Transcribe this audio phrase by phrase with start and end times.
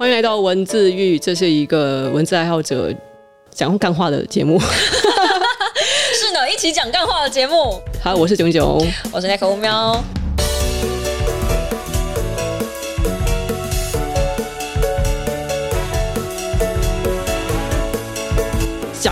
[0.00, 2.90] 欢迎来到文字狱，这是一个文字爱好者
[3.50, 4.58] 讲干话的节目。
[4.64, 7.78] 是呢，一起讲干话的节目。
[8.02, 8.82] 好，我是囧囧，
[9.12, 10.02] 我是奈可乌喵。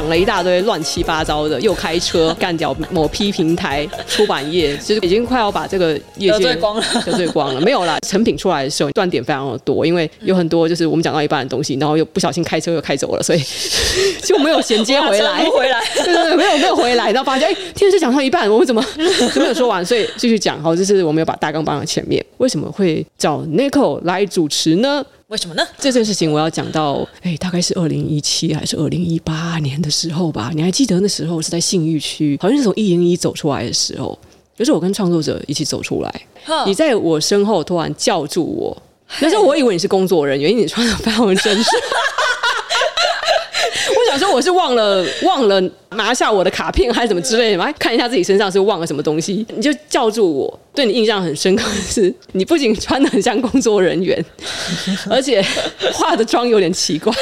[0.09, 7.61] 讲了一大堆乱七八糟的，又开车干掉某批平台出版业，其实已经快要把这个业界得罪光了，得罪光了。
[7.61, 13.43] 没有啦，成品出来的时候断点非常的多，因为有很多就是我们讲到一半的东西，然后又不小心开车又开走了，所以
[14.25, 20.59] 就没有衔接回来，回来，对对对，没有没有回来，然后发现哎，天是讲到一半，我们怎么 怎么没有说完，所以继续讲。
[20.63, 25.05] 好，这是我们有把大纲放在前面，为什么会找 Nico 来主持呢？
[25.29, 25.63] 为什么呢？
[25.79, 30.51] 这件事情我要讲到，哎，大概是二零一七还是二零一八年的时候吧？
[30.55, 34.19] 你还记得那时候是在信义区，好像是从一零一走出来的时候，
[34.57, 36.23] 就是我跟创作者一起走出来，
[36.65, 38.83] 你在我身后突然叫住我，
[39.21, 41.71] 那时候我以为你是工作人员，因为你穿的非常正式。
[44.39, 45.61] 我是忘了忘了
[45.97, 50.61] 拿下我的卡片还是什么之类的嘛，看一下自己身上是忘了什么东西，你就叫住我。
[50.73, 54.25] 对你印象很深刻的是，你不仅穿的很像工作人员，
[55.11, 55.45] 而且
[55.93, 57.13] 化的妆有点奇怪。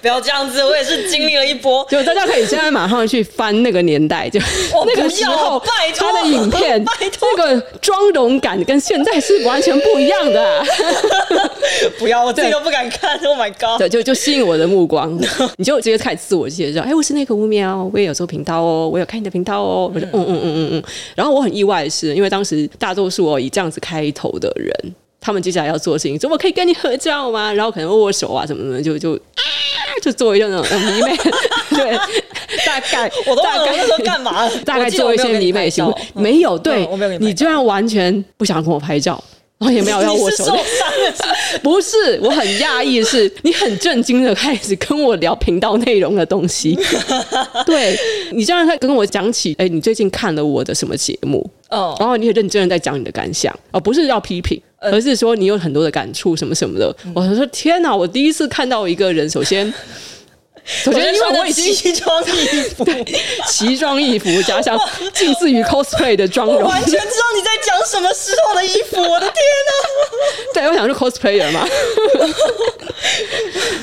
[0.00, 1.86] 不要这样子，我也是经历了一波。
[1.90, 4.40] 就大家可以现在马上去翻那个年代，就
[4.86, 10.64] 那个时候拜他的影片，那个妆容感跟现在是完全不一样的啊。
[11.98, 13.18] 不要，我自己都不敢看。
[13.24, 13.78] Oh my god！
[13.78, 15.18] 对，就就吸引我的目光，
[15.56, 16.80] 你就直接开始自我介绍。
[16.82, 19.90] 哎，我是奈可乌喵，我也有做频道哦，我有看你的频道哦。
[19.94, 20.82] 我就嗯嗯嗯嗯嗯。
[21.14, 27.52] 然后我很意外的是，因为当时大多数哦以这样子开头的人，他们接下来要做的事情，怎么可以跟你合照吗？
[27.52, 29.18] 然后可能握握手啊什么的，就就。
[30.00, 31.16] 就做一个那种迷妹，
[31.70, 31.96] 对，
[32.66, 34.48] 大概 我都忘了那时候干嘛？
[34.64, 39.22] 大概做一些迷妹行为，没有对，你居然完全不想跟我拍照，
[39.60, 40.56] 然后也没有要握手，
[41.62, 46.76] 不是，我很讶异的是，你很震惊的开始跟我聊频道内容的东西，
[47.66, 47.94] 对，
[48.32, 51.48] 你这样在跟我讲起，哎，你最近看了我的什么节目？
[51.68, 54.60] 哦，然后你很认真的在讲你的感想，哦，不是要批评。
[54.82, 57.94] 而是说你有很多的感触什么什么的，我说天哪！
[57.94, 59.70] 我第一次看到一个人，首先，
[60.64, 62.28] 首先因为我已经奇装异
[62.76, 62.84] 服，
[63.48, 64.78] 奇装异服加上
[65.12, 69.00] 近似于 cosplay 的妆容，完全知道你在讲什么时候的衣服。
[69.00, 69.34] 我的天
[69.66, 69.72] 哪！
[70.54, 71.66] 对，我想是 cosplayer 嘛。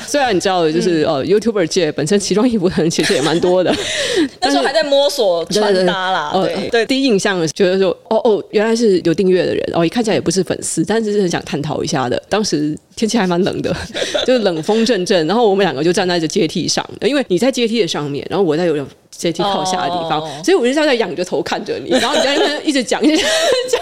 [0.06, 3.74] 虽然你知道，就是呃，YouTuber 界本身奇装异服的人其实也蛮多的，
[4.40, 6.30] 那时候还在摸索穿搭啦。
[6.32, 12.22] 对对，对，第一印象觉得说，哦哦，原来是有订阅的人，哦，一看起来也不是粉丝，但是是很想探讨一下的。
[12.28, 13.74] 当时天气还蛮冷的，
[14.26, 23.80] 就是冷风阵阵，然后我们两个就站在这阶梯上，因为你在阶梯的上面，然后我在有阶梯靠下的地方，所以我就在那仰着头看着你， 然后你在那边一直讲一直讲。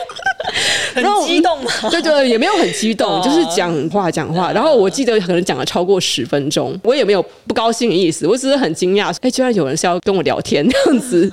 [0.95, 1.71] 很激动嘛？
[1.91, 4.53] 对对，也没有很激动，就是讲话讲话。
[4.53, 11.31] 然后我记得可能讲了超过十分钟，我也没有不高兴的意思，我只是很惊讶，哎，居然有人是要跟我聊天这样子。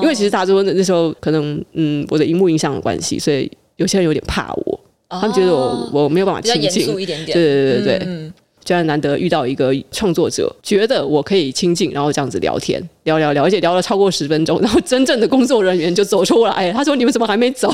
[0.00, 4.75] 因为其实大多那时候可能嗯，我的荧幕影响的关系，所以有些人有点怕我，
[5.08, 7.36] 他们觉得我我没有办法亲近，一点点。
[7.36, 8.32] 对对对对对。
[8.64, 17.72] 居然难得遇到一个创作者，觉得我可以亲近，然后这样子聊天，聊聊聊，而且聊了超过十分钟，然后真正的工作人员就走出来，他说：“你们怎么还没走？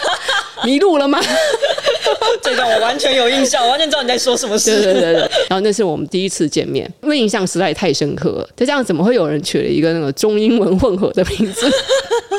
[0.64, 1.18] 迷路了吗？”
[2.42, 4.82] 这段我完全有印象，我完全知道你在说什么事。
[4.82, 5.20] 对对对对。
[5.48, 8.48] 然后那是我们第一次见面，因为印象实在太深刻了。
[8.54, 11.66] 就这样，怎么会有人取了一个那个中英文混合的名字？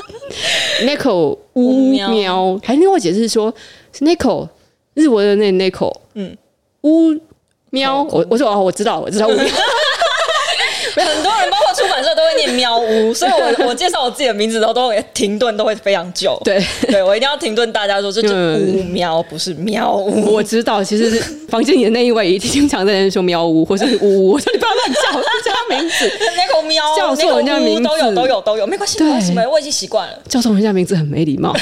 [0.85, 3.51] Neko 乌喵，还另外解释说
[3.93, 4.47] 是 Nico，
[4.93, 6.37] 日文的那 Nico，嗯，
[6.81, 7.19] 乌。
[7.71, 9.43] 喵，我我说哦，我知道，我知道乌喵。
[10.95, 16.39] 很多人包括出版社都会念喵屋， 所以我我介绍我自己的名字的时候都会停顿，都会非常久。
[16.45, 20.33] 对，对我一定要停顿大家说这是乌喵，不是喵屋。
[20.33, 26.09] 我知道，其实房间里的那一位经常在那说喵屋或是呜呜，我说你不要乱叫，叫他名字。
[26.37, 30.17] 那口喵，叫错人家名字都有都有都有，没关系，没关系，我已经习惯了。
[30.29, 31.53] 叫错人家名字很没礼貌，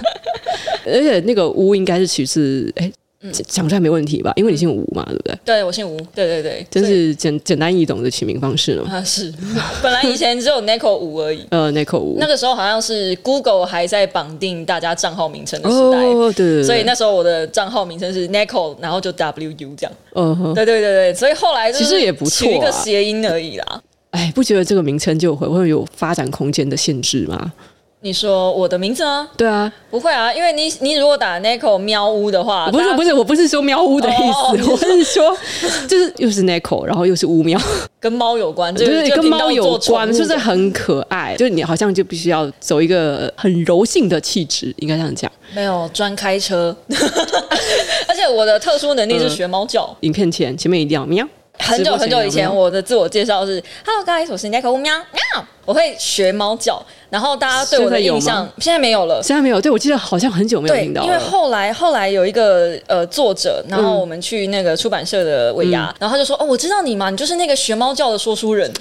[0.86, 2.92] 而且那个屋应该是取自哎。
[3.32, 4.32] 讲出来没问题吧？
[4.36, 5.38] 因为你姓吴嘛，对不对？
[5.44, 5.96] 对，我姓吴。
[6.14, 8.84] 对对对，真是简简单易懂的起名方式了。
[8.88, 9.32] 啊，是。
[9.82, 11.44] 本来以前只有 Neko 吴而已。
[11.50, 12.16] 呃，Neko 吴。
[12.20, 16.04] 那个时候好像是 Google 还在绑定大家账号名称的时代。
[16.04, 16.62] 哦，对。
[16.62, 19.92] 所以那时候我的账号名称是 Neko，然后就 WU 这样。
[20.14, 21.14] 嗯，对对对对。
[21.14, 23.82] 所以后来其实也不错，取一个谐音而已啦。
[24.10, 27.52] 哎，不觉得这个名称就会会有发展空间的限制吗？
[28.04, 29.26] 你说我的名字吗？
[29.34, 35.34] 对啊，不会啊，因为你你如果打 Nico 喵屋的话，不是不是，我不是说喵屋的意思， 我是说
[35.88, 37.58] 就是又是 Nico，然后又是乌喵，
[37.98, 45.32] 跟猫有关，就是跟猫有关，就是很可爱，就是你好像就必须要走一个很柔性的气质，应该这样讲。
[45.54, 46.76] 没有专开车，
[48.06, 49.96] 而且我的特殊能力是学猫叫。
[50.00, 51.26] 影片前前面一定要喵。
[51.58, 55.46] 很久很久以前，我的自我介绍是：Hello guys，我是 Nico 喵喵。
[55.64, 59.60] 我会学猫叫，然后大家对我的印象现在没有了，现在没有。
[59.60, 61.02] 对，我记得好像很久没有听到。
[61.02, 68.70] 因为后来后来有一个呃作者，然后我们去那个出版社的尾牙，嗯、然后他就说：“哦，我知道你嘛，你就是那个学猫叫的说书人。”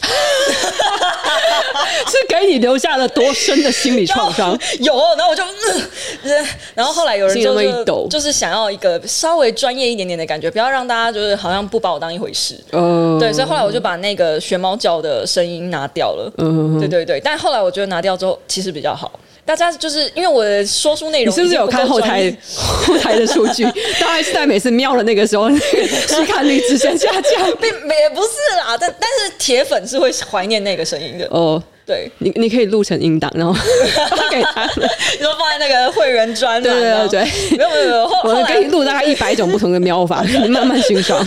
[2.05, 4.57] 是给你留下了多深的心理创伤？
[4.79, 6.45] 有，然后我就、呃，
[6.75, 12.55] 然后后来有人就是就是想要一个稍微专业一点点的感觉，不要让大家就是好像不把我当一回事。
[12.71, 16.31] 嗯、呃，对，所以后来我就把那个学猫叫的声音拿掉了。
[16.37, 16.72] 嗯。
[16.79, 19.19] 对对对，但后来我觉得拿掉之后其实比较好。
[19.45, 23.63] 大家就是因为我的说书内容，你是不是有看后台后台的数据？
[23.99, 25.49] 大概是在每次瞄的那个时候，
[26.07, 28.77] 收看率直线下降，并也不是啦。
[28.79, 31.61] 但但是铁粉是会怀念那个声音的哦。
[31.85, 41.17] 对你，你可以录成音档，然后 发给他， 你说放在那个会员专栏，对对对，没有没有没有，我给你录大概一百种不同的喵法，你 慢慢欣赏。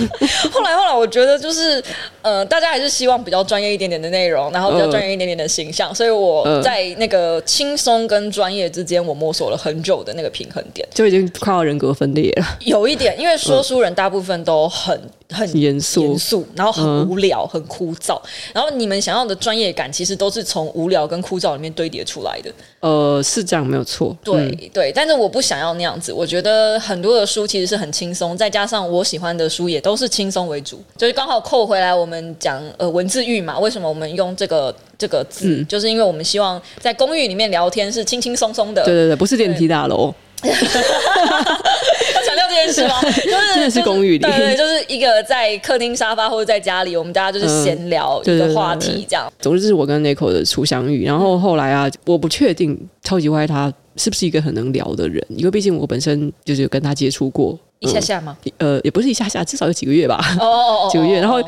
[0.50, 1.82] 后来后来，我觉得就是
[2.22, 12.46] 呃，大家还是希望比较专业一点点的内容，然后比较专业一点点的形象，所以我在那个轻松跟专业之间，我摸索了很久的那个平衡点，就已经快要人格分裂了。
[12.60, 14.98] 有一点，因为说书人大部分都很。
[15.28, 18.16] 很严肃，严肃，然后很无聊，嗯、很枯燥。
[18.52, 22.50] 然后你们想要的专业感，其实都是从无聊跟枯燥里面堆叠出来的。
[22.80, 24.16] 呃，是这样，没有错。
[24.22, 26.12] 对、嗯、对，但是我不想要那样子。
[26.12, 33.58] 我觉得很多的书其实是很轻松，再加上我喜欢的书也都是轻松为主，就是刚好扣回来我们讲呃文字狱嘛。
[33.58, 35.48] 为什么我们用这个这个字？
[35.48, 38.84] 嗯、就是因为我们希望在公寓里面聊天是轻轻松松的。
[38.84, 40.14] 对对对，不是电梯大楼。
[40.46, 43.00] 这件事吗？
[43.04, 49.30] 就是真的是公寓里，对对，就是一个在客厅沙发或者在家里，我们大家就是闲聊一个话题这样。
[49.38, 58.36] 总之是我跟 Nico 的初相遇，然后后来啊，我不确定超级歪他是不是一个很能聊的人，因为毕竟我本身就是有跟他接触过一下下吗？
[58.58, 60.18] 呃，也不是一下下，至少有几个月吧。
[60.40, 61.40] 哦哦哦， 几个月，然后。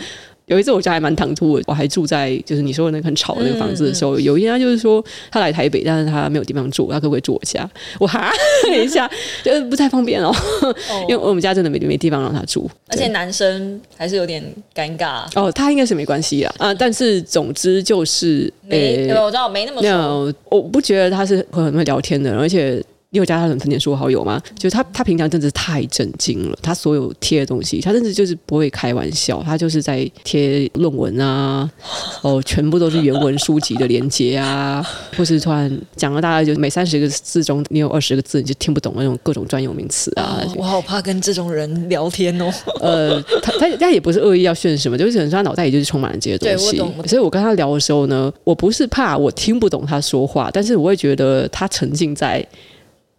[0.49, 7.69] 有一次我家还蛮唐突的，我还住在就是你说的那个很吵的那个房子的时候，嗯、有一天他就是说他来台北，但是他没有地方住，他可不可以住我家？
[8.01, 8.33] 我哈
[8.65, 9.09] 等 一下，
[9.45, 14.43] 就是不太方便哦，哦因为我们家真的没没地方让他住，而且男生还是有点
[14.75, 15.53] 尴尬哦。
[15.53, 22.83] 他应该是没关系啊，啊，但是总之就是没，呃、我知道没那么熟，我不觉得他是会很会聊天的，而且。
[23.11, 24.39] 你有加他的藤田树好友吗？
[24.59, 26.59] 就是他，他平常真的是太震惊了。
[26.63, 31.71] 他所有贴的东西，他甚至就是不会开玩笑，他就是在贴论文啊，
[32.21, 40.45] 哦，全部都是原文书籍的连接啊， 或是突然讲了大概就每三十个字中，你有二十个字你就听不懂那种各种专有名词啊。
[40.55, 42.53] 我好怕跟这种人聊天哦。
[42.83, 46.77] 呃，他他他也不是恶意要炫什么，就是可能他脑袋里就是充满了这些东西。
[47.07, 52.47] 所以我跟他聊的时候呢，我不是怕我听不懂他说话，但是我会觉得他沉浸在。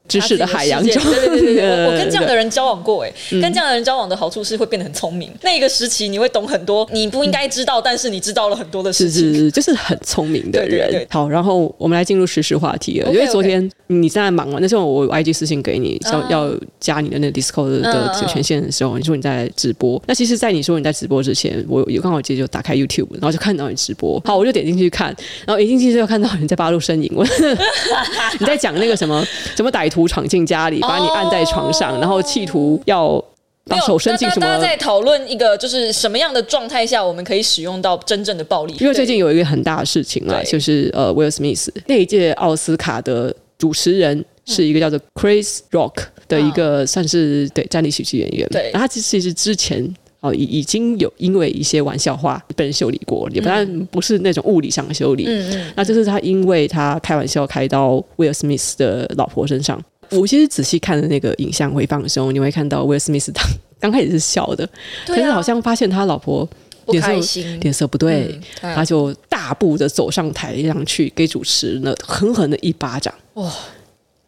[0.10, 5.32] 知识的海洋中，对对对对， 我跟这样的人交往过，哎，跟这样的人交往的好处是会变得很聪明。
[5.44, 11.06] 那个时期你会懂很多你不应该知道，但是你知道了很多的事情，是是是，就是很聪明的人。
[11.10, 13.14] 好，然后我们来进入实时话题了。
[13.14, 20.02] 因为昨天你在忙嘛，那时候我 IG 私信给你，要要加你的那个 Discord 的权限的时候，你说你在直播。
[20.08, 24.20] 那其实，在你说你在直播之前，我有刚好直接就打开 YouTube，然后就看到你直播。
[24.26, 25.16] 好，我就点进去看，
[25.46, 27.24] 然后一进去就看到你在八路呻吟，我
[28.40, 29.24] 你在讲那个什么
[29.56, 29.99] 什么歹徒。
[30.08, 33.24] 闯进家里，把你按在床上，哦、然后企图要
[33.66, 34.46] 把手伸进什么？
[34.46, 38.76] 大家在讨论一个，就是什么样的状态下，我们可以使用到真正的暴力？
[38.80, 48.48] 因为最近有一个很大的事情啊，就是呃，，Will Smith 那一届奥斯卡的主持人是一个叫做 Chris Rock 的一个，算是对战地喜剧演员。
[48.50, 49.94] 对，然后他其实之前。
[50.22, 55.24] 哦，已已经有因为一些玩笑话被人修理过，也不但不是那种物理上的修理。
[55.26, 55.74] 嗯嗯。
[55.78, 59.82] 那这是他因为他开玩笑开到威尔史密斯的老婆身上。
[60.10, 63.32] 我其实仔细看的那个影像回放的时候，你会看到威尔史密斯
[63.80, 64.68] 刚开始是笑的，
[65.08, 66.46] 可是好像发现他老婆
[66.88, 73.14] 脸色脸色不对，他就大步的走上台上去给主持人狠狠的一巴掌。
[73.36, 73.50] 哇！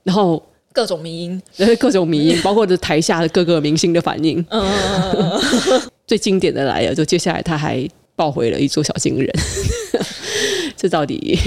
[0.03, 0.41] 然后。
[0.73, 1.41] 各种迷因，
[1.79, 4.45] 各种迷音， 包括这台下的各个明星的反应。
[6.07, 9.29] 最经典的来了，就接下来他还抱回了一座小金人。
[10.75, 11.37] 这到底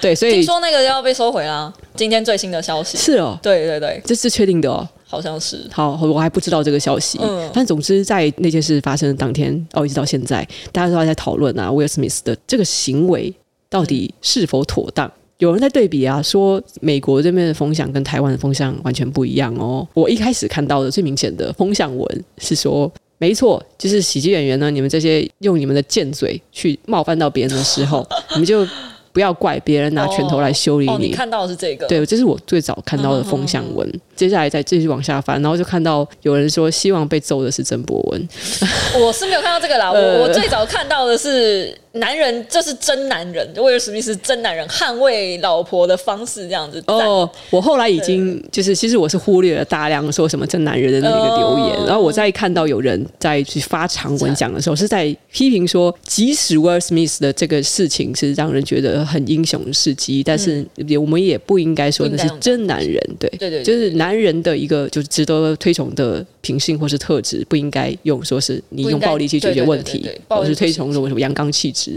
[0.00, 0.14] 对？
[0.14, 1.72] 所以听说那个要被收回了。
[1.96, 5.66] 今天最新的消息是哦，对对对，这是确定的哦，好像是。
[5.72, 7.18] 好，我还不知道这个消息。
[7.22, 13.32] 嗯，但总之在那件事发生的当天，哦，一直到现在，大家都还在讨论啊，威尔史密斯的这个行为
[13.70, 15.10] 到底是否妥当。
[15.40, 19.86] 有人在对比啊，说美国这边的风向跟台湾的风向完全不一样哦。
[19.94, 28.66] 我一开始看到的最明显的风向文是说，没错，就是喜剧演员呢，你们这些用你们的贱嘴去冒犯到别人的时候， 你们就。
[29.12, 30.92] 不要怪别人拿拳头来修理你。
[30.92, 30.98] 哦哦。
[31.00, 31.84] 你看到的是这个？
[31.88, 33.84] 对，这是我最早看到的风向文。
[33.88, 38.28] 嗯嗯嗯，接下来再继续往下翻，然后就看到有人说希望被揍的是曾博文。
[39.00, 41.74] 我是没有看到这个啦，呃、我我最早看到的是。
[41.94, 46.80] 男人，这是真男人，威尔史密斯真男人，捍卫老婆的方式这样子。
[46.86, 60.64] 哦，我后来已经就是，其实我是忽略了大量说什么真男人的那个留言，哦、然后我在看到有人在去发长文讲的时候，是在批评说，即使威尔史密斯的这个事情是让人觉得很英雄事迹，但是
[60.96, 71.94] 我们也不应该说那是真男人，对对对，就是男人的一个就是值得推崇的品性或是特质，不应该用说是你用暴力去解决问题，或是推崇什么什么阳刚气质。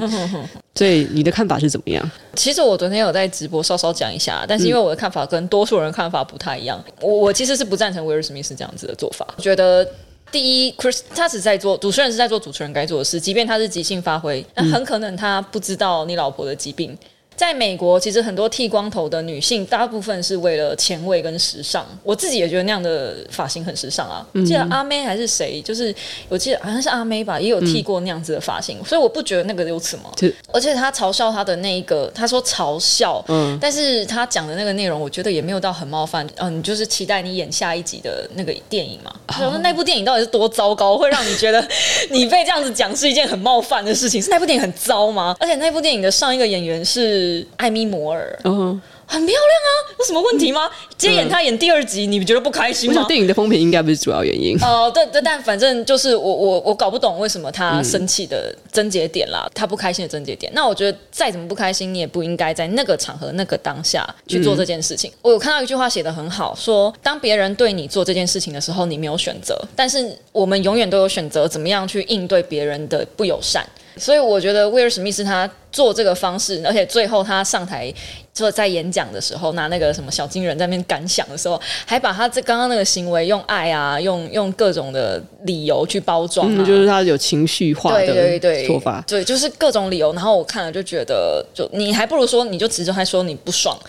[0.75, 2.11] 所以你的看法是怎么样？
[2.35, 9.27] 其实我昨天有在直播稍稍讲一下，但是因为我的看法跟多数人看法不太一样，我我其实是不赞成威尔史密斯这样子的做法。
[9.37, 9.87] 我觉得
[10.31, 16.97] 第一，Chris 他是在做主持人是在做主持人该做的事，即便他是即兴发挥，那很可能他不知道你老婆的疾病。
[17.35, 21.85] 在美国，其实很多剃光头的女性，大部分是为了前卫跟时尚。
[22.03, 24.25] 我自己也觉得那样的发型很时尚啊。
[24.33, 25.93] 嗯、记得阿妹还是谁，就是
[26.29, 30.11] 我记得好像是阿妹吧，也有剃过那样子的发型，嗯、所以我不觉得那个有什么。
[30.51, 36.27] 而且他嘲笑他的那一个，他说嘲笑，嗯，但是他讲的那个内容，我觉得也没有到很冒犯。
[36.35, 39.13] 嗯，你就是期待你演下一集的那个电影嘛？
[39.27, 41.65] 我说、哦、那部电影到底是多糟糕，会让你觉得
[42.11, 44.21] 你被这样子讲是一件很冒犯的事情？
[44.21, 45.35] 是那部电影很糟吗？
[45.39, 47.22] 而且那部电影的上一个演员是。
[47.23, 50.69] 是艾米摩尔，嗯，很漂亮啊，有什么问题吗？
[50.97, 53.05] 接演他演第二集，你觉得不开心吗？
[53.07, 54.57] 电影的风评应该不是主要原因。
[54.61, 60.51] 哦，对对，但反正就是我我我搞不懂为什么他生气的症结点啦，他不开心的症结点。
[60.53, 65.11] 那我觉得再怎么不开心，你也不应该在那个场合、那个当下去做这件事情。
[65.21, 73.65] 我有看到一句话写的很好，说当别人对你做这件事情的时候，你没有选择，但是我们永远都有选择，怎么样去应对别人的不友善。
[73.95, 77.93] 所以我觉得威尔史密斯他做这个方式，而且最后他上台。
[78.33, 90.11] 就在演讲的时候，拿那个什么小金人在那边感想的时候，还把他这刚刚那个行为用爱啊，用用各种的理由去包装，啊，嗯，就是他有情绪化的对对对说法，对，就是各种理由。
[90.13, 93.79] 然后我看了就觉得，就你还不如说，你就直接还说你不爽，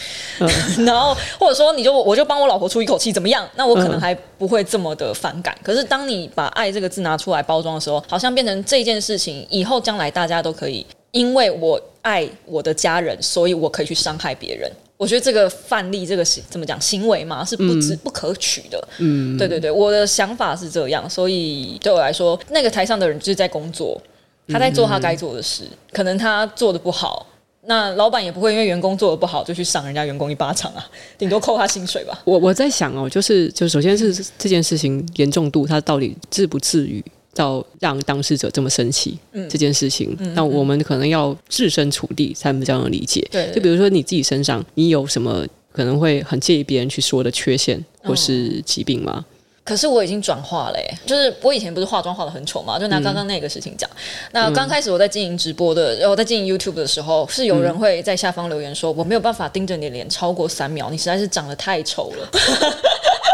[0.41, 0.47] 嗯、
[0.85, 3.49] 然后或者说你就我就帮我老婆出一口气怎么样？
[3.57, 5.57] 那我可能还不会这么的反感。
[5.61, 10.85] 嗯、可是当你把爱这个字拿出来包装的时候，好像变成这件事情以后将来大家都可以。
[11.15, 14.71] 因为我爱我的家人，所以我可以去伤害别人。
[14.97, 18.89] 我觉得这个范例，这个行怎么讲行为嘛，是不知、嗯、不可取的。
[18.99, 21.09] 嗯，对对对，我的想法是这样。
[21.09, 24.01] 所以对我来说，那个台上的人就是在工作，
[24.49, 25.63] 他在做他该做的事。
[25.65, 27.25] 嗯、可能他做的不好，
[27.67, 30.85] 那老板也不会因为员工做的不好就去赏人家员工一巴掌啊，
[31.17, 32.21] 顶多扣他薪水吧。
[32.25, 37.05] 我我在想哦，就是就首先是这件事情严重度，他到底至不至于。
[37.35, 43.27] 到让当事者这么生气，嗯、这件事情，那、嗯、我们可能要置身处地才能这样理解。
[43.31, 49.13] 对，就比如说你自己身上，你有什么可能会很介意别人去说的缺陷或是疾病吗？
[49.17, 49.25] 哦、
[49.65, 53.91] 可是我已经转化了，就是我以前不是化妆化的很丑嘛，就拿刚刚那个事情讲。
[53.91, 53.97] 嗯、
[54.33, 62.29] 那刚开始我在经营直播的，然后在经营 YouTube 的时候，是有人会在下方留言说，嗯、我没有办法盯着你的脸超过三秒，你实在是长得太丑了。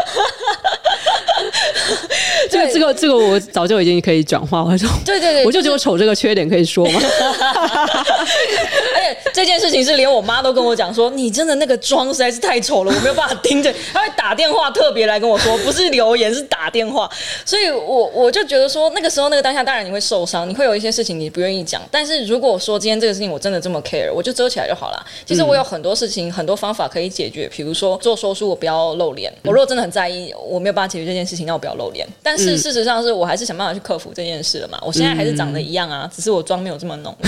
[2.51, 6.99] 这个这个这个我早就已经可以转化，我说对对对，我就只有丑这个缺点可以说吗？
[8.93, 13.73] 而且这件事情是连我妈都跟我讲说，你真的那个妆实在是太丑了，我没有办法盯着。
[13.93, 17.09] 她会打电话特别来跟我说，不是留言是打电话。
[17.45, 21.81] 所以我 我就觉得说，那个时候那个当下，当然你会受伤，你会有一些事情你不愿意讲。
[21.89, 25.05] 但是如果说今天这个事情我真的这么 care，我就遮起来就好了。
[25.25, 29.31] 其实我有很多事情很多方法可以解决，比如说做说书我不要露脸。
[29.43, 32.07] 我如果真的很在意，我没有办法解决这件事情，那我不要露脸。
[32.21, 34.77] 但是事实上是我还是想办法去克服这件事了嘛。
[34.81, 37.15] 我现在还是长得一样啊，只是我妆没有这么浓。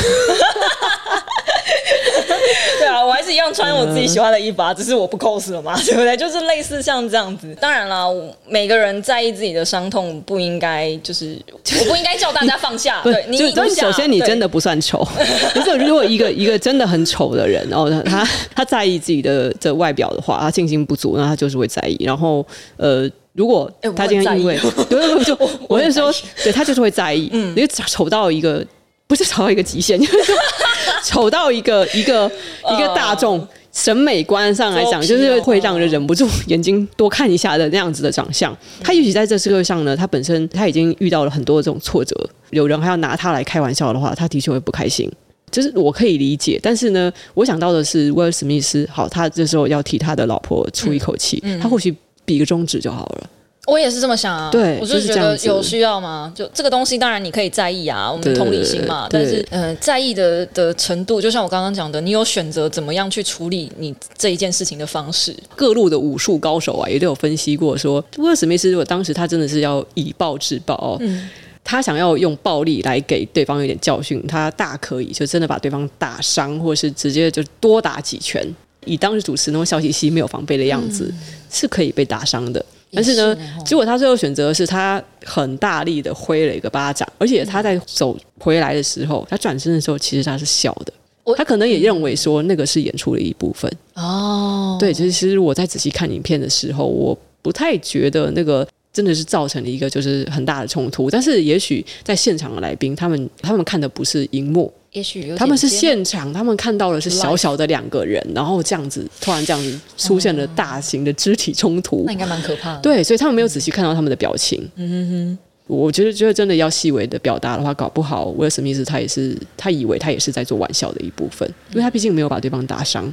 [2.79, 6.17] 对啊，我还是一样穿我自己喜欢的衣服啊，只是我不 cos 了嘛， 对不对？
[6.17, 7.55] 就是类似像这样子。
[7.59, 8.05] 当然啦，
[8.47, 11.37] 每个人在意自己的伤痛，不应该就是
[11.79, 13.01] 我不应该叫大家放下。
[13.05, 13.37] 对，你
[13.75, 15.07] 首先你真的不算丑。
[15.53, 21.97] 可是如果一个一个真的很丑的人，然后他他在意自己的的外表的话，他信心不足，那他就是会在意。
[22.03, 22.45] 然后
[22.77, 23.09] 呃。
[23.33, 24.57] 如果他今天因为，
[24.89, 25.37] 对对对，就
[25.67, 26.13] 我是说，
[26.43, 28.65] 对他就是会在意，嗯，因为丑到一个
[29.07, 30.33] 不是丑到一个极限，就是
[31.03, 32.31] 丑到一个一个
[32.71, 38.55] 一个大众审美观上来讲，就是会让人忍不住眼睛多看一下的那样子的长相。
[38.83, 42.15] 他也许在这社会上呢，他本身他已经遇到了很多这种挫折，
[42.51, 45.11] 有人还要拿他来开玩笑的话，他的确会不开心。
[45.49, 46.59] 就是我可以理解。
[46.63, 53.29] 但是呢，我想到的是威尔史密斯，好，他这时候要替他的老婆出一口气，嗯嗯、他或许比个中指就好了。
[53.65, 56.29] 我也是这么想啊，对，我就觉得有需要吗？
[56.35, 59.07] 就这个东西，当然你可以在意啊，我们同理心嘛。
[59.09, 65.33] 但是，嗯、呃，在意的的程度，就像我刚刚讲的，你有选择怎么样去处理你这一件事情的方式。
[65.55, 71.29] 各路的武术高手啊，也都有分析过说，威尔史密斯如果当时他真的是要以暴制暴哦，嗯、
[71.63, 78.45] 他想要用暴力来给对方一点教训，他大可以就真的把对方打伤，或是直接就多打几拳。
[78.85, 82.63] 以当时主持那种笑嘻嘻、没有防备的样子，嗯、是可以被打伤的。
[82.95, 83.35] 但是呢，
[83.65, 90.93] 结果他最后选择的是他很大力的挥了一个巴掌，而且他在走回来的时候，他转身的时候，其实他是笑的。
[91.35, 93.71] 他可能也认为说那个是演出的一部分。
[93.95, 101.09] 哦，对，其实我在仔细看影片的时候，我不太觉得那个真的是造成了一个就是很大的冲突。
[101.09, 104.71] 但是也许在现场的来宾，他们他们看的不是荧幕。
[104.93, 112.79] 也许他们是现场，他们看到的是小小的两个人，然后这样子突然这样子出现了大型的肢体冲突，那应该蛮可怕的。
[112.81, 114.69] 对，所以他们没有仔细看到他们的表情。
[114.75, 123.11] 嗯哼哼，我觉得觉得真的要细微的表达的话，搞不好威尔史密斯他也是他以为他也是在做玩笑的一部分，因为他毕竟没有把对方打伤，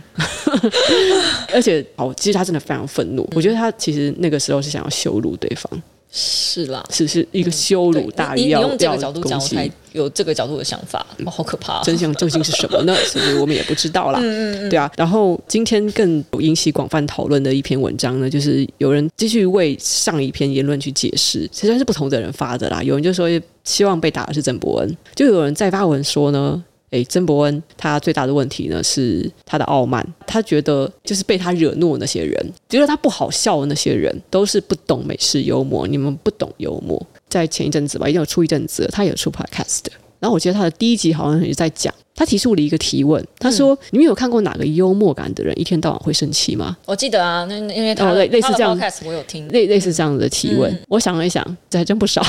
[1.55, 3.27] 而且哦，其实他真的非常愤怒。
[3.35, 5.83] 我觉得他其实那个时候是想要羞辱对方。
[6.13, 11.83] 是啦，只是一个羞辱大于要、嗯、你，你用这个角度讲，我才有这个角度的想法，哦、好可怕、啊！
[11.85, 12.97] 真相究竟是什么呢？
[13.07, 14.19] 其实我们也不知道啦。
[14.21, 14.91] 嗯嗯嗯对啊。
[14.97, 22.83] 然后今天更引起广泛讨论的一篇文章呢，就是有人继续为上一篇言论去解释，实际上是不同的人发的啦。
[22.83, 23.29] 有人就说
[23.63, 26.63] 希望被打的是郑伯恩，就有人在发文说呢。
[26.91, 35.87] 哎，曾伯恩他最大的问题呢是他的傲慢，他觉得就是被他惹怒的那些人，觉得他不好笑的那些人，都是不懂美式幽默。
[35.87, 39.83] 你们不懂幽默，在前一阵子吧，已经有出一阵子，他有出 podcast，
[40.21, 41.93] 然后我记得他的第一集好像也在讲。
[42.13, 50.71] 他提出了一个提问，他说：“嗯、你们有看过哪个幽默感的人一天到晚会生气吗？”我记得啊，那因为他、哦、类类似这样，我有听类类似这样的提问。
[50.71, 52.23] 嗯、我想了一想，这还真不少。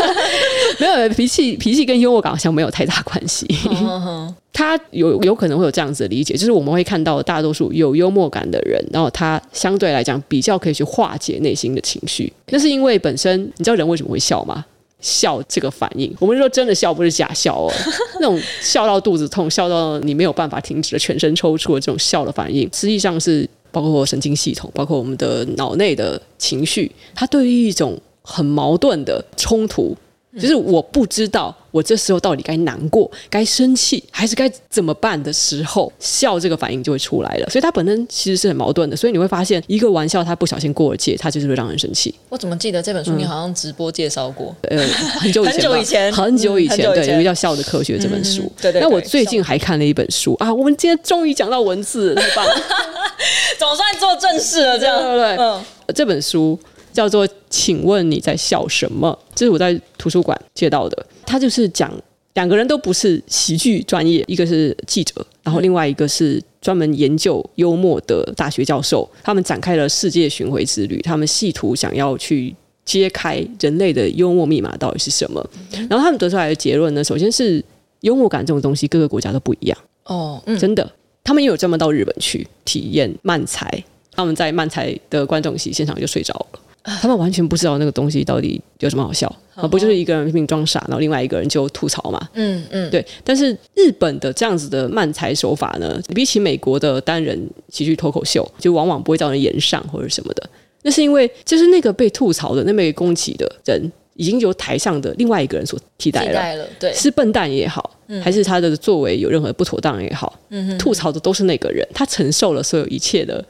[0.78, 3.46] 没有脾气，脾气跟幽默感好像没有太大关系。
[3.70, 12.30] 嗯、 他有有可能会有这样子的理解，就是我们会看到大多数有幽默感的人，然后他相对来讲比较可以去化解内心的情绪。
[12.48, 14.62] 那是因为本身你知道人为什么会笑吗？
[15.06, 17.72] 笑这个反应，我们说真的笑不是假笑哦，
[18.18, 29.96] 那种笑到肚子痛、笑到你没有办法停止的全身抽搐的这种笑的反应，实际上是包括神经系统、包括我们的脑内的情绪，它对于一种很矛盾的冲突。
[30.40, 37.48] 就是我不知道我这时候到底该难过、该生气还是该怎么办的时候，笑这个反应就会出来了。
[37.48, 38.96] 所以它本身其实是很矛盾的。
[38.96, 42.14] 所以你会发现，一个玩笑它不小心过了界，它就是会让人生气。
[42.28, 44.54] 我怎么记得这本书你好像直播介绍过？
[44.62, 44.88] 呃、嗯，
[45.20, 48.42] 很久以前，很久以前，很久以前，对，有一个叫《笑的科学》这本书。
[48.42, 48.80] 嗯、对，对对。
[48.80, 52.54] 那我最近还看了一本书啊，我们今天终于讲到文字了，太棒了，
[53.58, 55.36] 总算做正事了，这样对不对？
[55.36, 56.58] 嗯，这本书。
[56.96, 59.16] 叫做，请问你在笑什么？
[59.34, 61.06] 这是我在图书馆借到的。
[61.26, 61.92] 他就是讲
[62.32, 69.06] 两个人都不是喜剧专业，一个是记者，然后另外一个是专门研究幽默的大学教授。
[69.22, 72.54] 他们展开了世界巡回之旅，他们试图想要去
[72.86, 75.46] 揭开人类的幽默密码到底是什么。
[75.90, 77.62] 然后他们得出来的结论呢，首先是
[78.00, 80.42] 幽默感这种东西，各个国家都不一样哦。
[80.46, 80.90] 嗯、真的，
[81.22, 86.60] 他们也有专门到日本去体验漫才，他们在漫才的观众席现场就睡着了。
[87.02, 92.28] 他们完全不知道那个东西到底有什么好笑，啊不就是一个人拼命装傻，然后另外一个人就吐槽嘛。
[92.34, 93.04] 嗯嗯，对。
[93.24, 100.48] 但是日本的这样子的漫才手法呢，比起美国的单人喜剧脱口秀，就往往不会造成言上或者什么的。
[100.82, 106.26] 那是因为就是那个被吐槽的那被攻击的人，已经由台上的另外一个人所替代了。
[106.26, 107.90] 替代了，对，是笨蛋也好。
[108.22, 113.44] 还是他的作为有任何不妥当也好，嗯、哼吐槽的都是那个人，他承受了所有一切的，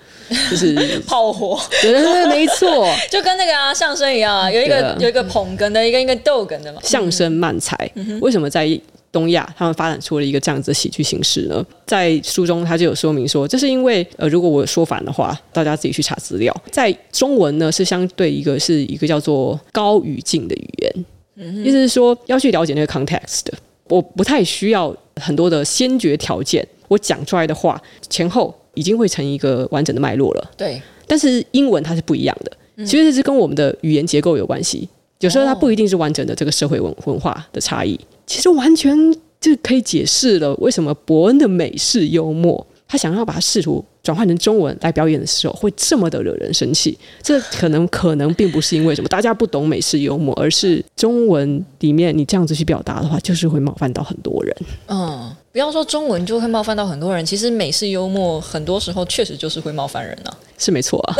[0.50, 0.74] 就是
[1.06, 6.80] 炮火，对对对，没错， 就跟那个啊相声一样啊，有一个有一个捧哏的，一个一个逗哏的嘛。
[6.82, 8.64] 相声慢才、嗯、为什么在
[9.12, 11.64] 东亚他们发展出了一个这样子的喜剧形式呢？
[11.86, 21.04] 在书中他就有说明说，这是因为呃，如果我说反的话，大家自己去查资料，在中文呢是相对一个是一个叫做高语境的语言，
[21.36, 23.54] 嗯、意思是说要去了解那个 context 的。
[23.88, 30.50] 我不太需要很多的先决条件，我讲出来的话前后已经会成一个完整的脉络了。
[30.56, 34.88] 对，但是英文它是不一样的，其实这是跟我们的语言结构有关系。
[35.20, 38.96] 有时候它不一定是完整的这个社会文文化的差异，其实完全
[39.40, 43.84] 就可以解释了为什么伯恩的美式幽默，他想要把它试图。
[44.02, 46.96] 转换成中文来表演的时候，会这么的惹人生气。
[47.20, 54.56] 这可能可能并不是因为什么大家不懂美式幽默，而是中文里面你这样子去表达的话，就是会冒犯到很多人。
[54.86, 55.34] 嗯。
[55.56, 61.16] 不要说中文就会冒犯到很多人，其实美式幽默很多时候确实就是会冒犯人呢、啊，是没错啊。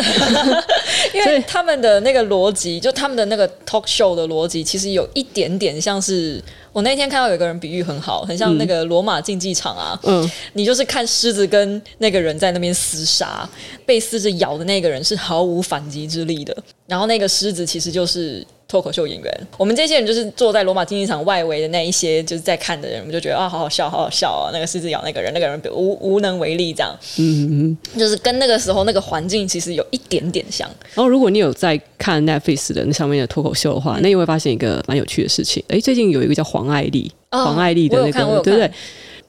[1.15, 6.39] 因为他们的那个逻辑，就他们的那个 talk show 的逻辑，其实有一点点像是
[6.71, 9.99] 我那天看到有个人比喻很好，很像那个罗马竞技场啊。
[10.03, 13.49] 嗯，你就是看狮子跟那个人在那边厮杀，
[13.87, 16.55] 被狮子咬的那个人是毫无反击之力的，
[16.87, 18.47] 然后那个狮子其实就是。
[18.69, 24.51] 脱口秀演员，我们这些人就是坐在罗马竞技场外围的那一些，就是在看的人，我们就觉得啊，好好笑，好好笑啊！
[24.53, 30.69] 那个狮子咬那个人，那个人无无能为力，这样，嗯嗯，就是跟那个时候那个环境其实有一点点像。
[30.95, 35.63] 然后，如果你有在看 Netflix 的那上面的脱口秀的话，嗯、那你会发现一个蛮有趣的事情。
[35.69, 38.69] 哎，最近有一个叫黄爱丽，哦、黄爱丽的那个，对不对？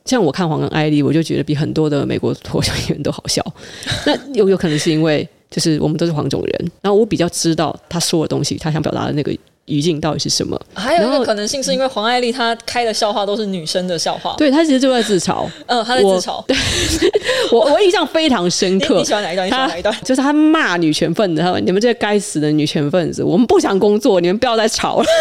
[0.06, 3.46] 像我看黄爱丽，我就觉得比很多的美国脱口秀演员都好笑。
[4.08, 5.28] 那有有可能是因为。
[5.50, 9.36] 就是我们都是黄种人，然后我比较知道他说的东西，他想表达的那个
[9.68, 10.60] 语境到底是什么。
[10.74, 15.46] 还有一个可能性是因为黄爱丽她开的笑话都是女生的笑话，对，她其实就在自嘲。
[15.68, 16.44] 嗯，她在自嘲。
[17.52, 18.96] 我 我印象非常深刻。
[18.98, 19.48] 你喜欢哪一段？
[19.48, 19.96] 你喜欢哪一段？
[20.04, 25.06] 就是他骂女权分子，他说：“你们这些该死的女权分子，我们不想工作，你们不要再吵了。”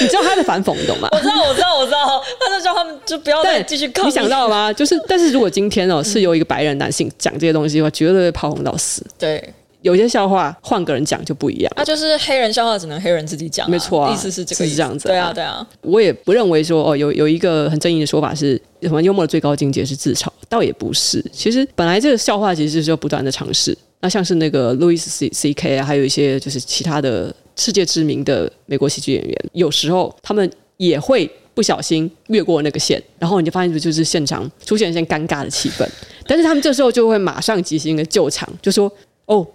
[0.00, 1.08] 你知道他的反讽，你懂吗？
[1.12, 2.22] 我知道，我知道，我知道。
[2.40, 4.02] 他就叫他们就不要再继续搞。
[4.04, 4.72] 你想到了吗？
[4.72, 9.04] 就是，但是如果今天哦是由一个白人男性讲这些东西的话，绝对会炮轰到死。
[9.18, 9.52] 对，
[9.84, 11.70] 有些笑话换个人讲就不一样。
[11.76, 14.10] 那就是黑人笑话只能黑人自己讲，没错啊。
[14.10, 15.08] 意思是这个，是这样子。
[15.08, 15.66] 对啊，对啊。
[15.82, 21.22] 我也不认为说哦，有有一个很正义的说法是什么幽默的最高境界是自嘲，倒也不是。
[21.30, 23.76] 其实本来这个笑话其实就是要不断的尝试。
[24.00, 35.86] 那像是那个 Louis C C K 啊，还有一些就是其他的世界知名的美国喜剧演员，有时候他们也会不小心越过那个线，然后你就发现就是现场出现一些尴尬的气氛，
[36.26, 38.92] 但是他们这时候就会马上即兴的救场，就说
[39.24, 39.46] ：“哦，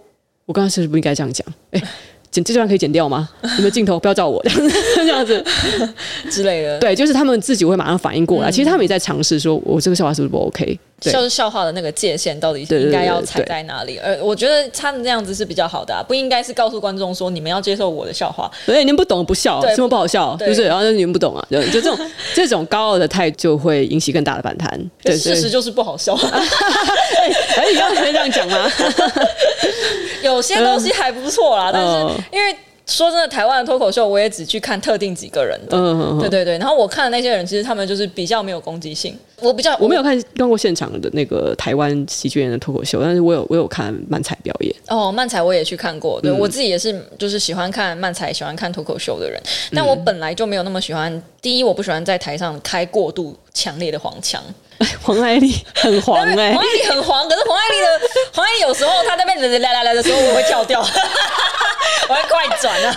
[0.50, 1.80] 我刚刚是不是不应该这样讲？”哎。
[2.30, 3.28] 剪这段可以剪掉吗？
[3.56, 5.44] 你们镜头不要照我这样子， 这样子
[6.30, 6.78] 之类的。
[6.78, 8.48] 对，就是他们自己会马上反应过来。
[8.48, 10.78] 嗯、其实他们也在尝试说，我这个笑话是不是不 OK？
[11.00, 13.98] 就是笑话的那个界限到底应该要踩在哪里？
[13.98, 18.48] 而我觉得他们这样子是比较好的、啊，不应该是告诉观众说你们要接受我的笑话。
[18.64, 20.36] 所以你们不懂不笑，什么不好笑？
[20.38, 21.98] 对就是然后你们不懂啊，就就这种
[22.32, 24.80] 这种高傲的态度就会引起更大的反弹。
[25.02, 26.14] 对，事实就是不好笑。
[27.56, 28.70] 哎，你刚才这样讲吗？
[30.22, 32.56] 有些东西还不错啦，但是因为
[32.86, 35.78] 说真的，台湾的脱口秀我也只去看特定几个人的，
[36.20, 36.58] 对对对。
[36.58, 39.16] 然后我看的那些人，其实他们就是比较没有攻击性。
[39.40, 44.74] 我比较我没有看看过现场的那个台湾喜剧人的脱口秀，但是我有我有看漫才表演。
[44.88, 49.40] 哦，漫才我也去看过，对我自己也是，就是喜欢看漫才，喜欢看脱口秀的人。
[49.72, 51.22] 但我本来就没有那么喜欢。
[51.40, 54.42] 第一，我不喜欢在台上开过度强烈的黄腔。
[55.02, 60.80] 黄爱丽很黄哎、欸，黄爱丽很黄，可是黄爱丽的 黄爱丽有时候她在那边来来来的时候，我会跳掉，
[62.08, 62.96] 我会快转啊。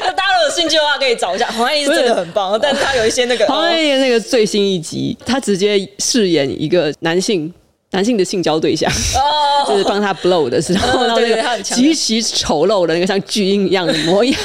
[0.00, 7.52] 那大家如果有兴趣的话，可以找一下黄爱丽是真的很棒，但是她有一些那个黄爱丽那个最新一集，她直接饰演一个男性
[7.90, 14.38] 男性的性交对象，哦、就是帮他 blow 的时候，然后那个极其丑陋的那个像巨婴一样的模样。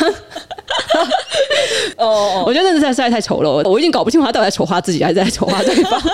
[1.97, 6.01] 哦， 我觉得那实在是太丑陋了，我已经搞不清楚他到底在丑化自己还是在丑化对方。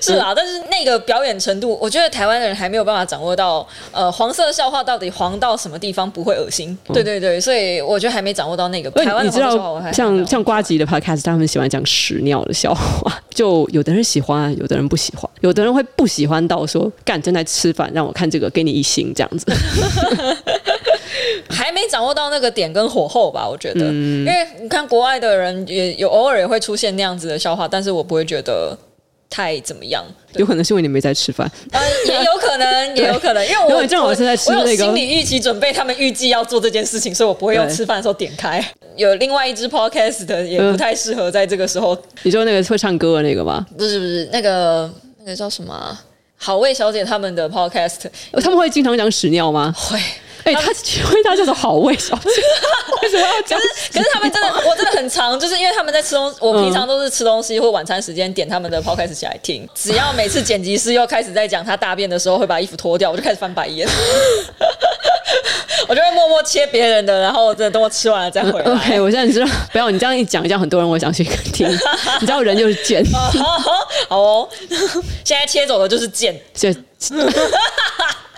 [0.00, 6.76] 是啊，但是那个表演程度，我觉得台湾的人还没有办法掌握到，呃，黄色笑话到底黄到什么地方不会恶心？
[6.92, 8.90] 对对对，所以我觉得还没掌握到那个。
[8.90, 19.46] 台湾你知道，像像瓜吉的 podcast，他们喜欢讲屎尿的笑话，就有的人喜欢，有的人不喜欢，有的人会不喜欢到说，干正在吃饭，让我看这个，给你一星这样子。
[21.48, 23.48] 还没掌握到那个点跟火候吧？
[23.48, 28.76] 我觉得，嗯、因为你看国外的人也有偶尔也会出现那样子的笑话，但是我不会觉得
[29.30, 30.04] 太怎么样。
[30.34, 38.62] 有可能是因为你没在吃饭，呃，也有可能，也有可能， 因为我正好是在吃那个，我有心理预期准备，他们预计要做这件事情，所以我不会用吃饭的时候点开。
[38.96, 41.94] 有另外一支 podcast 的也不太适合在这个时候。
[41.94, 43.66] 嗯、你说那个会唱歌的那个吗？
[43.76, 45.98] 不是不是，那个那个叫什么？
[46.38, 47.96] 好味小姐他们的 podcast，
[48.42, 49.74] 他们会经常讲屎尿吗？
[49.74, 49.98] 会。
[50.46, 52.30] 哎，他请问他叫做好味小姐，
[53.02, 53.58] 为什么要讲？
[53.92, 59.68] 可是他们真的，我真的很长，就是因为他们在吃东西，我平常都是吃东西或晚餐时间点他们的 podcast 起来听。
[59.74, 63.88] 只要每次剪辑师又开始在讲他大便的时候，会把衣服脱掉，我就开始翻白眼。
[65.88, 68.72] 我就会默默切别人的，然后真的等我吃完了再回来。
[68.72, 71.68] OK，我现在知道，不要你这样一讲，一讲很多人会想去听。
[72.20, 73.04] 你知道人就是贱。
[73.12, 74.48] 好哦，
[75.24, 76.40] 现在切走的就是贱。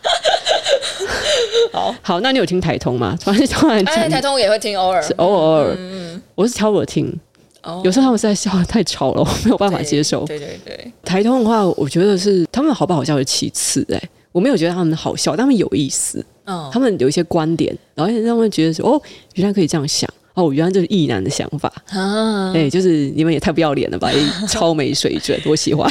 [1.72, 3.16] 好好，那你有听台通吗？
[3.20, 5.76] 反 正突然哎，台通我也会听，偶尔，偶尔偶尔。
[5.78, 7.14] 嗯，我是挑我听，
[7.62, 10.24] 哦、有时候他们实在笑得太吵了，我没有办法接受。
[10.24, 14.00] 对对对，台通的话，我觉得是他们好不好笑是其次，哎，
[14.32, 16.24] 我没有觉得他们好笑，他们有意思。
[16.46, 19.02] 嗯，他们有一些观点，然后让他们觉得说，哦，
[19.34, 20.08] 原来可以这样想。
[20.34, 22.52] 哦，原来这是异男的想法啊！
[22.54, 24.08] 哎，就是你们也太不要脸了吧，
[24.48, 25.90] 超没水准，我喜欢，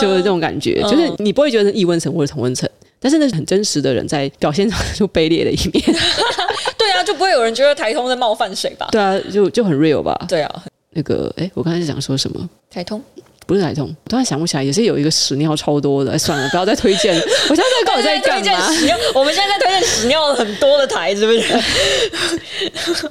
[0.00, 2.66] 就是这种感觉，就是你不会觉得是异温层或者同温层，
[3.00, 5.84] 但是那是很真实的人在表现上就卑劣的一面。
[6.78, 8.88] 对啊，就不会有人觉得台通在冒犯谁吧？
[8.92, 10.16] 对啊，就就很 real 吧？
[10.28, 12.48] 对啊，那个哎，我刚才是想说什么？
[12.70, 13.02] 台通。
[13.46, 16.18] 不是台通，我突然想不起来，也是有一个屎尿超多的。
[16.18, 17.22] 算了，不要再推荐了。
[17.48, 18.68] 我现在在跟我在干嘛？
[19.14, 21.58] 我们现在在推荐屎尿很多的台，是不是？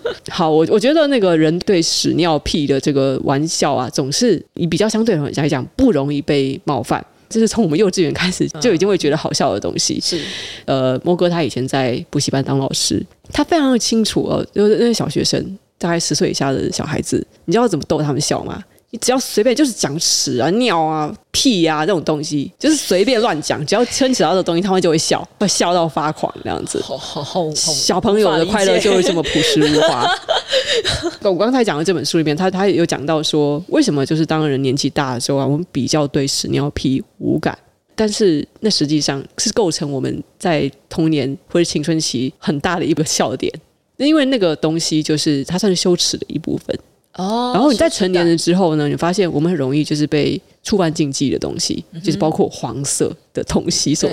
[0.30, 7.04] 好，我我觉得那个人对屎尿屁的这个玩笑啊，总是以比较相对来讲不容易被冒犯。
[7.30, 10.00] 这是从我们幼稚园开始就已经会觉得好笑的东西。
[10.02, 10.22] 是，
[10.66, 18.64] 呃，莫哥他以前在补习班当老师，他非常的清楚哦，就是那些小学生，大概十岁以下的小孩子，你知道怎么逗他们笑吗？
[18.90, 26.82] 你只要随便就是讲屎啊、尿啊、屁啊这种东西，就是随便乱讲，只要牵扯到的东西，他们就会笑，会笑到发狂这样子。
[26.82, 30.10] 好好好，小朋友的快乐就是这么朴实无华。
[31.24, 37.58] 我刚才讲的这本书里面，他他有讲到说，为什么就是当人年纪大的时候啊，我们比较对屎尿屁无感，
[37.96, 43.52] 但是那实际上是构成我们在童年或者青春期很大的一个笑点，
[43.98, 46.80] 因为那个东西就是它算是羞耻的一部分。
[47.14, 54.08] 哦，然后你在成年了之后呢，你发现我们很容易就是被触犯禁忌的东西，嗯、就是包括黄色的东西所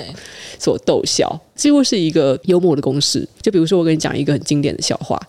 [0.57, 3.27] 所逗笑，几乎是一个幽默的公式。
[3.39, 5.21] 就比如说，我跟你讲一个很经典的笑话：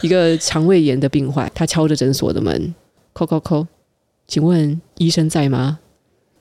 [0.00, 2.74] 一个肠胃炎的病患，他敲着诊所的门，
[3.14, 3.66] 叩叩叩，
[4.26, 5.78] 请问医生在吗？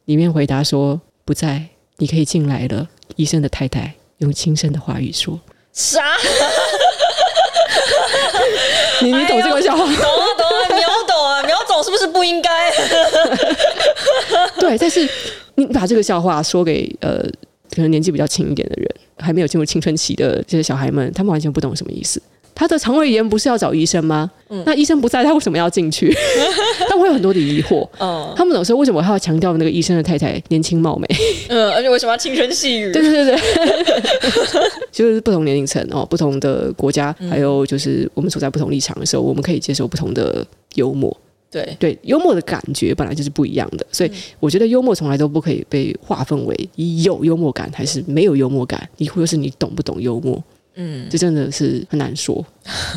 [0.05, 1.67] 里面回答说不在，
[1.97, 2.87] 你可以进来了。
[3.15, 5.39] 医生的太太用轻声的话语说：
[5.73, 6.01] 啥？
[9.01, 9.83] 你你懂这个笑话？
[9.83, 9.95] 懂啊
[10.37, 12.71] 懂啊，秒懂啊秒懂，是不是不应该？
[14.59, 15.07] 对，但是
[15.55, 17.21] 你把这个笑话说给呃，
[17.75, 22.21] 可能年纪比较轻一点的人，还没有进入青春期的这些小孩们，他们完全不懂什么意思。
[22.59, 24.29] 他的肠胃炎不是要找医生吗？
[24.49, 26.13] 嗯、那医生不在，他为什么要进去？
[26.89, 27.87] 他们会有很多的疑惑。
[27.99, 31.07] 嗯，他们总说为什么还要强调那个医生的太太年轻貌美？
[31.47, 32.91] 嗯，而且为什么要轻声细语？
[32.91, 34.01] 对对对对，
[34.91, 40.45] 就是不同年龄层哦，不同的国家，嗯、还有就是我们处在不同立场的时候，我们可以接受不同的
[40.75, 41.15] 幽默。
[41.49, 50.43] 对对，幽默的感觉本来就是不一样的，所以我觉得幽默从来都不可以被划分为有幽默感还是没有幽默感，亦或者是你懂不懂幽默。
[50.81, 52.43] 嗯，这真的是很难说。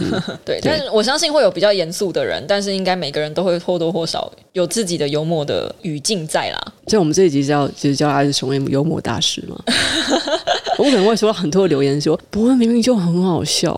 [0.00, 0.08] 嗯、
[0.46, 6.72] 对，对，但是我相信会有比较严肃的人，但是应该每个人都会或多或少有自己的幽默的语境在啦。
[6.86, 9.60] 所以我们这一集叫，就是叫他是熊 M 幽默大师嘛。
[10.78, 13.72] 我可能会收到很多留言说，不过明明就很好笑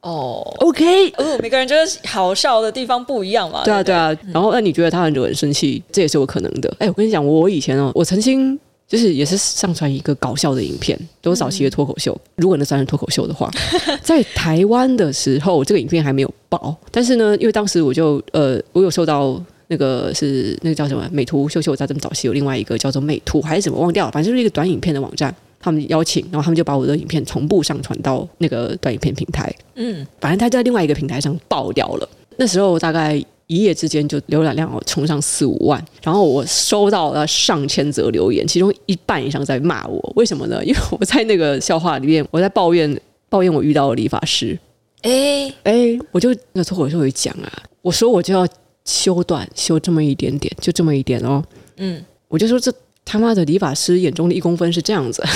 [0.00, 0.42] 哦。
[0.58, 3.62] OK，哦，每个人觉得好笑的地方不一样嘛。
[3.62, 4.12] 对啊，对啊。
[4.32, 6.74] 然后那你觉得他很惹人生气，这也是有可能的。
[6.80, 8.58] 哎，我跟你讲，我以前哦，我曾经。
[8.88, 12.12] 就是也是上传一个搞笑的影片，都是早期的脱口秀。
[12.14, 13.50] 嗯、如果那算是脱口秀的话，
[14.00, 16.74] 在台湾的时候，这个影片还没有爆。
[16.92, 29.52] 但是呢，因为当时我就呃，我有收到那个是那个叫什么美图秀秀，在这么早期有另外一个叫做美图还是什么忘掉了，反正就是一个短影片的网站，他们邀请，然后他们就把我的影片同步上传到那个短影片平台。
[29.74, 32.08] 嗯，反正他在另外一个平台上爆掉了。
[32.36, 33.20] 那时候大概。
[33.46, 40.12] 一夜之间就浏览量冲上四五万，然后我收到了上千则留言，其中一半以上在骂我。
[40.16, 40.64] 为什么呢？
[40.64, 44.58] 因为我在那个笑话里面，我在抱怨抱怨我遇到的理发师。
[45.02, 48.46] 哎哎，我就那脱口秀会讲啊，我说我就要
[48.84, 51.44] 修短，修这么一点点，就这么一点哦。
[51.76, 52.72] 嗯，我就说这
[53.04, 55.22] 他妈的理发师眼中的一公分是这样子。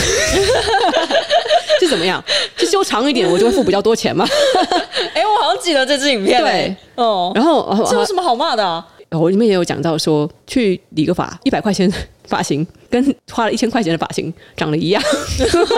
[1.78, 2.22] 是怎么样？
[2.56, 4.26] 是修长一点，我就会付比较多钱吗？
[5.60, 6.42] 记得这支影片。
[6.42, 8.86] 对，哦，然后这有什么好骂的啊？
[9.10, 11.92] 我里面也有讲到说，去理个发，一百块钱
[12.28, 15.02] 发型跟花了一千块钱的发型长得一样。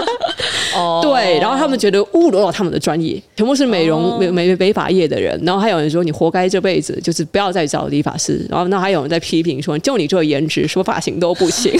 [0.76, 5.40] 哦，对，然后他们觉得侮辱了他们的专业，全部是美容美美美发业的人。
[5.44, 8.46] 然后还有人说，你活该这辈子就是不要再找理发师。
[8.50, 11.72] 然后那还有人在批评说，就你这个颜值，说发型都不行。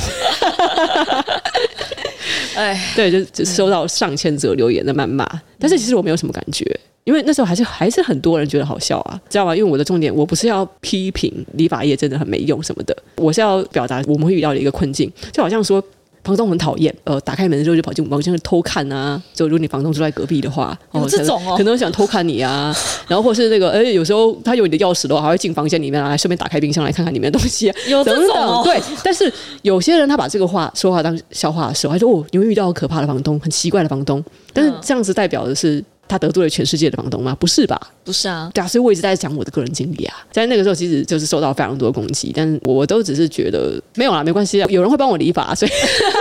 [2.55, 5.27] 哎， 对，就就收到上千则留言的谩骂，
[5.59, 6.65] 但是其实我没有什么感觉，
[7.05, 9.57] 因为那时候还是还是很多人觉得好笑啊，知道吗？
[9.57, 15.83] 因为我的重点，我不是要批评理发业真的很没用什么的，我是要表达我们会遇到的一个困境，就好像说。
[16.25, 19.21] 房东很讨厌，呃，打开门的时候就跑进房间偷看啊。
[19.35, 22.73] 就如果你房东住在隔壁的话，哦，这种哦，可能想偷看你啊。
[23.09, 27.77] 然后或是那个，哎，有时候他有你的钥匙的话，还会进房间里面来顺便打开冰箱来看看里面的东西啊。
[27.91, 28.81] 有这种哦，对。
[29.03, 29.29] 但是
[29.62, 34.25] 有些人他把这个话说话当笑话的时候，他说哦，你会遇到可怕的房东，很奇怪的房东。
[34.53, 35.83] 但是这样子代表的是。
[36.12, 37.35] 他得罪了全世界的房东吗？
[37.40, 37.81] 不是吧？
[38.05, 40.14] 不是啊，对啊，所以我一直在讲我的个人经历啊。
[40.31, 45.70] 在那个时候，其实就是受到非常多的攻击，但是我都只是觉得没有啦，没关系啊，有人会帮我理法，所以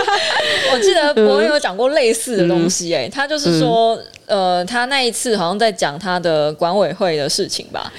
[0.72, 7.92] 我记得 博恩有讲过类似的东西、欸，哎、嗯，他就是说，嗯、呃，他那一次好像在讲他的管委会的事情吧。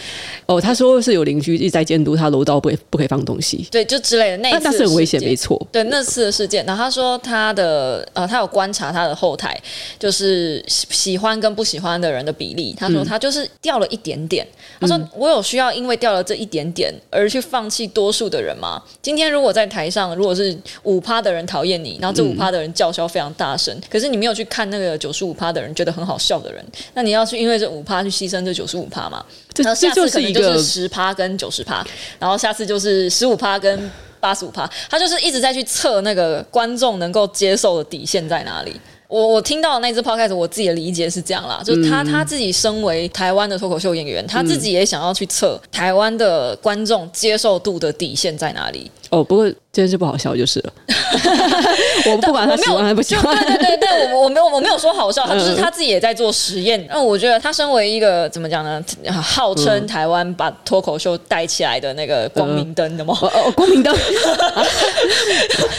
[0.47, 5.67] 哦，他说是有邻居一直在监督他楼道不不可以放东西，对，就之类的那一次，那是很危险，没错。
[5.71, 9.57] 对，那次的事件，然后他说他的呃，他有观察他的后台，
[9.99, 12.75] 就是喜欢跟不喜欢的人的比例。
[12.77, 14.45] 他说他就是掉了一点点。
[14.81, 18.81] 嗯、他说我有需要因为掉了这一点点而去放弃多数的人吗？
[19.01, 29.23] 今天如果在台上，如果是五趴的人讨厌你，然后这五趴的人叫嚣非常大声，嗯、可是你没有去看那个九十五趴的人觉得很好笑的人，那你要去因为这五趴去牺牲这九十五趴嘛？
[29.53, 30.43] 这这就是一个。
[30.43, 31.85] 就是十趴跟九十趴，
[32.19, 38.73] 然后下次就是十五趴跟八十五趴，他就是一直在去测那个观众能够接受的底线在哪里。
[39.07, 48.89] 我我听到的那支 podcast，我自己的理解是这样啦，就是他他自己身为台湾的脱口秀演员，他自己也想要去测台湾的观众接受度的底线在哪里。
[49.11, 50.73] 哦，不过这件事不好笑就是了。
[52.05, 56.85] 我不管他喜欢还不喜欢，对对对对，我我没有我没有说好笑，他就是他自己也在做实验。
[56.89, 58.83] 那我觉得他身为一个怎么讲呢？
[59.11, 63.17] 号称台湾把脱口秀带起来的那个光明灯的吗？
[63.19, 63.91] 哦，光明灯。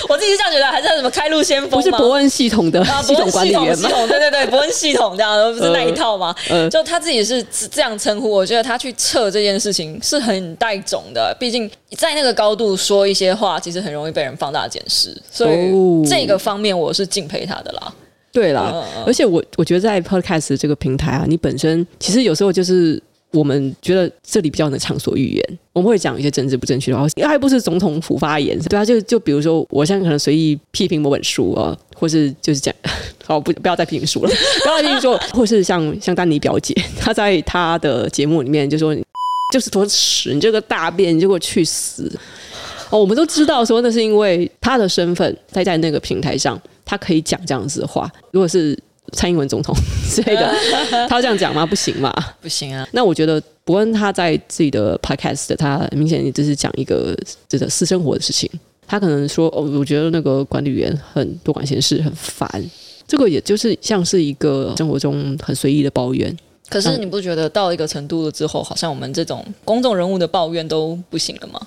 [0.08, 1.70] 我自己是这样觉得，还是什么开路先锋？
[1.70, 3.88] 不是伯恩系统的系统管理员吗？
[4.08, 6.34] 对对对，伯恩系统这样，不是那一套吗？
[6.68, 8.28] 就他自己是这样称呼。
[8.28, 13.24] 我觉得他去测这件事情是很带种的，毕竟在那个高度说一些。
[13.24, 15.72] 些话其实很容易被人放大检视，所以
[16.04, 17.94] 这个方面我是敬佩他的啦。
[18.30, 32.74] 对啦，嗯、而且我我觉得在 Podcast 这个平台啊，你本身其实有时候就是我们觉得这里比较能畅所欲言，我们会讲一些政治不正确的话，还不是总统府发言，对啊，就就比如说我现在可能随意批评某本书啊，或是就是讲
[33.24, 34.30] 好不不要再批评书了，
[34.62, 38.94] 不要再批评说，或是像像丹尼表姐，她在她的节目里面就说，
[39.54, 42.10] 就是坨屎，你这个大便，你就给我去死。
[42.90, 48.10] 哦，我们都知道说那是因为他的身份，在在那个平台上，他可以讲这样子的话。
[48.32, 48.76] 如果是
[49.12, 49.72] 蔡英文总统
[50.10, 50.52] 之类的，
[51.08, 51.64] 他要这样讲吗？
[51.64, 52.12] 不行嘛，
[52.42, 52.84] 不行啊。
[52.90, 57.16] 那我觉得伯恩他在自己的 podcast，他明显只是讲一个
[57.48, 58.50] 这个私生活的事情。
[58.88, 62.48] 他可能说，哦，我觉得那个管理员很多管闲事，很烦。
[63.06, 66.36] 这个也就是像是一个生活中很随意的抱怨。
[66.68, 71.60] 可是你不觉得到一个程度了之后，好像我们这种公众人物的抱怨都不行了吗？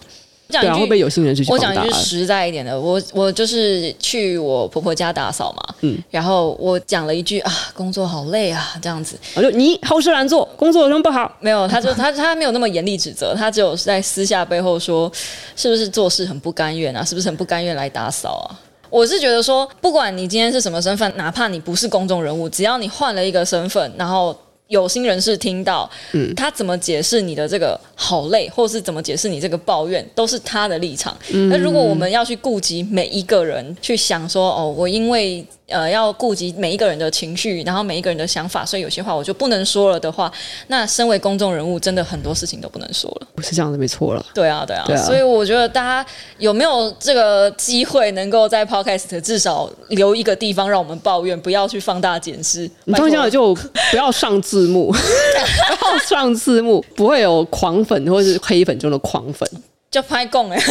[0.50, 1.44] 对啊，会不会有心人去？
[1.50, 11.30] 我讲一句实在一点的，我我就是去我婆婆家打扫嘛，嗯，然后我讲了一句啊，工作好累啊，这样子，我就你好吃懒做，工作有什么不好？
[11.42, 15.12] 没有，他就他他没有那么严厉指责，他只有在私下背后说，
[15.58, 17.04] 是不是做事很不甘愿啊？
[17.04, 18.56] 是不是很不甘愿来打扫啊？
[18.90, 24.34] 我是觉得说，不管你今天是什么身份，哪怕你不是公众人物，只要你换了一个身份，然后。
[24.68, 31.18] 有心人士听到，嗯，他怎么解释你的这个好累，或是怎么解释你这个抱怨，都是他的立场。
[31.30, 35.46] 那、嗯、如果我们要去顾及每一个人，去想说，哦，我因为。
[35.68, 40.32] 呃，要顾及每一个人的情绪，然后每一个人的想法，所以有些话我就不能说了的话，
[40.68, 43.28] 那身为公众人物，真的很多事情都不能说了。
[43.36, 44.26] 不是这样子，没错了。
[44.34, 45.04] 对啊，对啊，对啊。
[45.04, 52.70] 所以我觉得大家有没有这个机会，能够在 Podcast 至少留一个地方让我们抱怨，不要去放大检视。
[52.86, 59.50] 你放心，就不要上字幕， 不要上字幕，不会有狂粉或是黑粉中的狂粉。
[59.90, 60.62] 就拍供哎，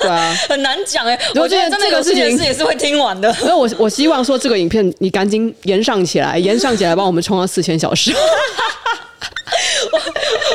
[0.00, 1.18] 对啊， 很难讲哎。
[1.36, 3.32] 我觉得这个事情是也是会听完的。
[3.34, 8.12] 所以我我希望说这个影片你赶紧延上起来， 延上起来帮我们冲到四千小时。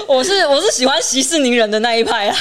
[0.08, 2.36] 我我是我是喜欢息事宁人的那一派啊。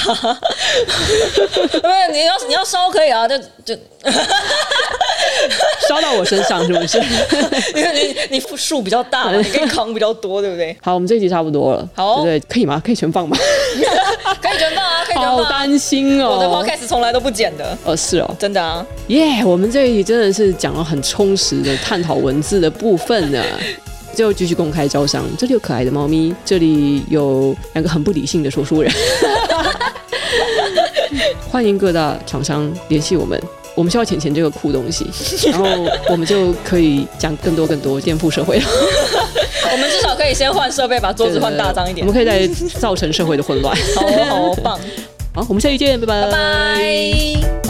[1.81, 3.75] 对，你要你要烧可以啊，就就
[5.87, 6.99] 烧到我身上是不是？
[7.73, 10.75] 你你你数比较大，你可以扛比较多，对不对？
[10.81, 12.81] 好，我们这一集差不多了，好，对，可以吗？
[12.85, 13.37] 可以全放吗？
[14.41, 15.37] 可以全放啊，可以全放。
[15.37, 17.77] 好担心哦，我的 podcast 从来都不剪的。
[17.83, 18.85] 哦，是哦，真的啊。
[19.07, 23.43] 耶，我们这一集真的是讲了很充实的探讨文字的部分呢。
[24.15, 28.91] 就继续公开招商，这里有可爱的猫咪，这里有两个很不理性的说书人。
[31.49, 33.41] 欢迎各大厂商联系我们，
[33.79, 35.07] 我们需要钱钱这个酷东西，
[35.49, 35.65] 然后
[36.09, 38.59] 我们就可以讲更多更多颠覆社会。
[39.71, 42.05] 我们至少可以先换设备，把桌子换大张一点。
[42.05, 42.45] 我们可以再
[42.77, 43.73] 造成社会的混乱。
[43.95, 44.77] 好，好棒。
[45.33, 46.23] 好，我们下期见，拜拜。
[46.23, 47.68] 拜拜。